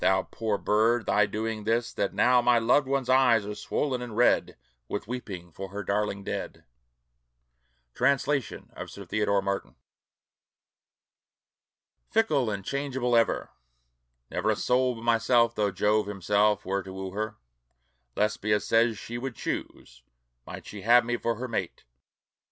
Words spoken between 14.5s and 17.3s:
soul but myself, though Jove himself were to woo